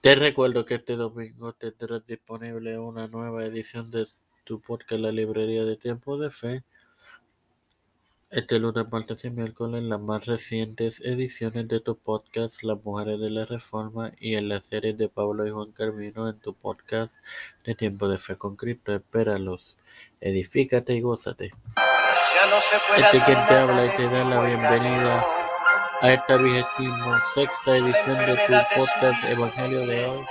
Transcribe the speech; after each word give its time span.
Te 0.00 0.14
recuerdo 0.14 0.64
que 0.64 0.76
este 0.76 0.96
domingo 0.96 1.52
tendrás 1.52 2.06
disponible 2.06 2.78
una 2.78 3.06
nueva 3.06 3.44
edición 3.44 3.90
de 3.90 4.06
tu 4.44 4.58
podcast 4.58 5.02
La 5.02 5.12
Librería 5.12 5.66
de 5.66 5.76
Tiempo 5.76 6.16
de 6.16 6.30
Fe. 6.30 6.62
Este 8.30 8.58
lunes, 8.58 8.90
martes 8.90 9.22
y 9.26 9.30
miércoles, 9.30 9.82
las 9.82 10.00
más 10.00 10.24
recientes 10.24 11.00
ediciones 11.00 11.68
de 11.68 11.80
tu 11.80 11.98
podcast 11.98 12.62
Las 12.62 12.82
Mujeres 12.82 13.20
de 13.20 13.28
la 13.28 13.44
Reforma 13.44 14.10
y 14.18 14.36
en 14.36 14.48
las 14.48 14.64
series 14.64 14.96
de 14.96 15.10
Pablo 15.10 15.46
y 15.46 15.50
Juan 15.50 15.72
Carmino 15.72 16.30
en 16.30 16.40
tu 16.40 16.54
podcast 16.54 17.16
de 17.66 17.74
Tiempo 17.74 18.08
de 18.08 18.16
Fe 18.16 18.36
con 18.36 18.56
Cristo. 18.56 18.94
Espéralos, 18.94 19.76
edifícate 20.22 20.94
y 20.94 21.02
gózate. 21.02 21.50
Este 22.96 23.16
es 23.18 23.24
quien 23.24 23.46
te 23.46 23.54
habla 23.54 23.84
y 23.84 23.96
te 23.98 24.04
da 24.04 24.24
la 24.24 24.40
bienvenida 24.40 25.39
a 26.02 26.12
esta 26.12 26.36
vigésimo 26.38 27.20
sexta 27.34 27.76
edición 27.76 28.18
de 28.18 28.34
tu 28.46 28.80
podcast 28.80 29.24
Evangelio 29.24 29.86
de 29.86 30.06
hoy, 30.06 30.26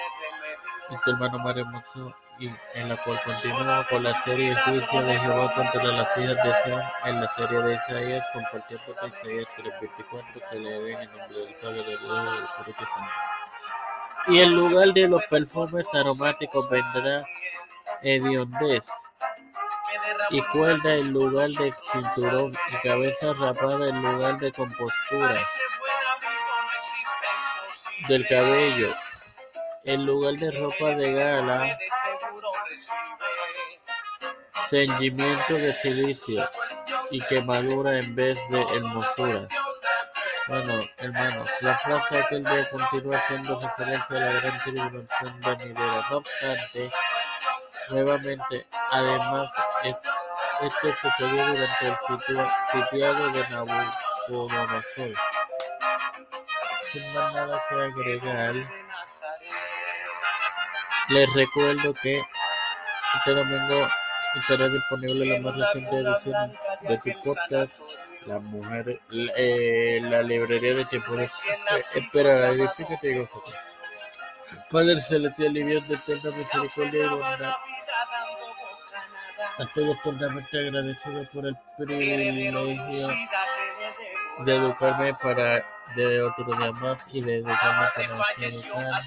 tu 1.03 1.11
hermano 1.11 1.37
Mario 1.39 1.65
Mazo, 1.67 2.11
y 2.39 2.49
en 2.73 2.89
la 2.89 2.97
cual 2.97 3.19
continúa 3.23 3.85
con 3.87 4.03
la 4.03 4.15
serie 4.15 4.55
Juicio 4.55 5.01
de 5.03 5.19
Jehová 5.19 5.53
contra 5.53 5.83
las 5.83 6.17
hijas 6.17 6.35
de 6.43 6.53
Sion, 6.63 6.81
en 7.05 7.21
la 7.21 7.27
serie 7.27 7.61
de 7.61 7.75
Isaías, 7.75 8.25
compartiendo 8.33 8.95
con 8.95 9.09
Isaías 9.09 9.45
3.24, 9.57 10.49
que 10.49 10.59
leeré 10.59 10.93
en 10.93 10.99
el 11.01 11.09
nombre 11.11 11.35
del 11.35 11.55
Padre, 11.61 11.83
del 11.83 11.93
Hijo 11.93 12.15
y 12.15 12.33
del 12.33 12.43
Espíritu 12.43 12.91
Santo. 12.93 13.11
Y 14.27 14.39
en 14.39 14.55
lugar 14.55 14.93
de 14.93 15.07
los 15.07 15.23
perfumes 15.25 15.85
aromáticos 15.93 16.69
vendrá 16.69 17.25
hediondez 18.01 18.89
y 20.29 20.41
cuerda 20.43 20.95
en 20.95 21.11
lugar 21.11 21.49
de 21.49 21.73
cinturón 21.91 22.57
y 22.71 22.87
cabeza 22.87 23.33
rapada 23.33 23.89
en 23.89 24.01
lugar 24.01 24.37
de 24.39 24.51
compostura 24.51 25.41
del 28.07 28.25
cabello, 28.27 28.95
en 29.83 30.05
lugar 30.05 30.35
de 30.35 30.51
ropa 30.51 30.95
de 30.95 31.13
gala, 31.13 31.77
ceñimiento 34.69 35.53
de 35.53 35.73
silicio 35.73 36.49
y 37.11 37.21
quemadura 37.21 37.97
en 37.97 38.15
vez 38.15 38.39
de 38.49 38.61
hermosura. 38.75 39.47
Bueno, 40.47 40.79
hermanos, 40.97 41.47
la 41.61 41.77
frase 41.77 42.17
aquel 42.17 42.43
día 42.43 42.67
continúa 42.71 43.17
haciendo 43.17 43.59
referencia 43.59 44.17
a 44.17 44.19
la 44.19 44.31
gran 44.31 44.59
tribulación 44.63 45.39
venidera. 45.41 46.07
No 46.09 46.17
obstante, 46.17 46.89
nuevamente, 47.91 48.65
además, 48.91 49.51
esto 49.83 50.93
sucedió 51.01 51.47
durante 51.47 51.87
el 51.87 52.47
sitiado 52.71 53.29
de 53.29 53.49
Nabucodonosor. 53.49 55.13
Sin 56.91 57.13
más 57.13 57.33
nada 57.33 57.63
que 57.69 57.75
agregar, 57.75 58.55
les 61.09 61.33
recuerdo 61.33 61.93
que 61.93 62.21
este 63.15 63.31
domingo 63.31 63.87
estará 64.35 64.69
disponible 64.69 65.25
la 65.25 65.39
más 65.41 65.55
reciente 65.57 65.97
edición 65.97 66.53
de 66.81 66.97
tu 66.97 67.21
podcast, 67.23 67.81
La 68.25 68.39
Mujer, 68.39 68.99
eh, 69.11 69.99
la 70.03 70.21
librería 70.21 70.75
de 70.75 70.85
tiempo 70.85 71.15
de 71.15 71.23
espera, 71.23 72.49
edifícate 72.49 73.11
y 73.11 73.19
gózate. 73.19 73.51
Padre 74.71 74.99
celestial 75.01 75.57
y 75.57 75.63
Dios 75.63 75.87
de 75.87 75.97
misericordia 76.31 77.05
y 77.05 77.07
bondad. 77.07 77.53
Estoy 79.59 79.91
eternamente 79.91 80.59
agradecido 80.59 81.23
por 81.31 81.45
el 81.45 81.57
privilegio 81.77 83.07
de 84.39 84.55
educarme 84.55 85.13
para 85.15 85.65
de 85.95 86.21
otro 86.21 86.45
día 86.55 86.71
más 86.71 87.05
y 87.11 87.21
de 87.21 87.37
educarme 87.37 87.89
para 87.95 88.05
educar. 88.05 89.01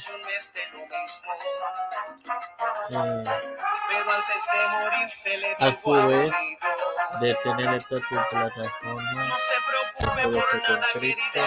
Eh, 2.90 3.24
a 5.58 5.72
su 5.72 5.92
vez, 6.06 6.32
de 7.20 7.34
tener 7.34 7.74
esta 7.74 7.96
tu 7.96 8.28
plataforma 8.30 9.38
todo 10.02 10.42
se 10.50 10.60
con 10.60 10.80
Cristo. 10.94 11.40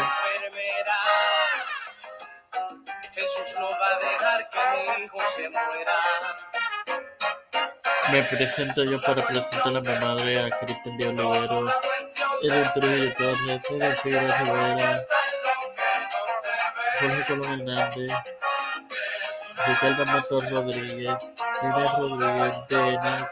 Jesús 3.14 3.60
no 3.60 3.70
va 3.70 3.88
a 3.88 4.00
dejar 4.00 4.50
que 4.50 4.60
mi 4.60 5.06
hijo 5.06 5.20
se 5.36 5.50
muera. 5.50 5.98
Me 8.12 8.22
presento 8.24 8.84
yo 8.84 9.02
para 9.02 9.26
presentar 9.26 9.76
a 9.76 9.82
mi 9.82 10.06
madre, 10.06 10.40
a 10.40 10.50
Cristian 10.60 10.98
de 10.98 11.08
Olivero, 11.08 11.66
Edwin 12.44 12.72
Trujillo 12.74 13.14
Torres, 13.16 13.64
Edwin 13.70 13.96
Figueroa 13.96 14.38
Rivera, 14.38 15.02
Jorge 17.00 17.26
Colón 17.28 17.60
Hernández, 17.60 18.12
Ricardo 19.68 20.06
Mator 20.06 20.52
Rodríguez, 20.52 21.16
Inés 21.64 21.92
Rodríguez, 21.98 22.56
Denis, 22.70 23.26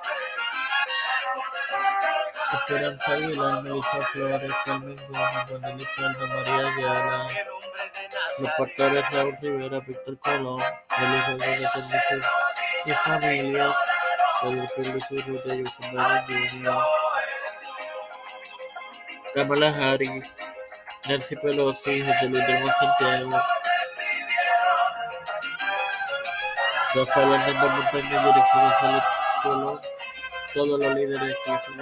Esperanza 2.54 3.12
Aguilar, 3.12 3.64
Melissa 3.64 4.06
Flores, 4.12 4.52
Carmen 4.66 4.98
Gómez, 5.08 5.88
Aldo, 5.98 6.28
María 6.28 6.74
Ayala, 6.74 7.28
los 8.40 8.52
pastores 8.58 9.12
Raúl 9.12 9.38
Rivera, 9.40 9.80
Víctor 9.82 10.18
Colón, 10.20 10.64
Rodríguez 10.98 11.70
Enrique 11.76 12.28
y 12.86 12.92
familias, 12.92 13.76
Kamala 19.34 19.68
Harris, 19.70 20.40
Nancy 21.08 21.36
Pelosi, 21.38 22.02
José 22.02 22.30
Luis 22.30 22.46
del 22.46 22.72
Santiago, 22.74 23.42
Rafael 26.94 27.34
Hernández 27.34 27.72
Montaña, 27.72 28.22
Jennifer 28.22 28.62
González 28.62 29.04
Colón, 29.44 29.80
todos 30.54 30.80
los 30.80 30.94
líderes 30.94 31.36
que 31.46 31.52
son 31.66 31.78